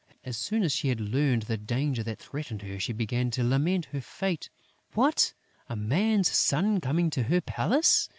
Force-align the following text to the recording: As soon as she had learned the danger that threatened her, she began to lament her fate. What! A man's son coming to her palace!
As 0.23 0.35
soon 0.35 0.63
as 0.63 0.71
she 0.71 0.87
had 0.89 0.99
learned 0.99 1.43
the 1.43 1.57
danger 1.57 2.01
that 2.01 2.17
threatened 2.17 2.63
her, 2.63 2.79
she 2.79 2.91
began 2.91 3.29
to 3.29 3.43
lament 3.43 3.85
her 3.93 4.01
fate. 4.01 4.49
What! 4.95 5.35
A 5.69 5.75
man's 5.75 6.31
son 6.31 6.81
coming 6.81 7.11
to 7.11 7.21
her 7.21 7.39
palace! 7.39 8.09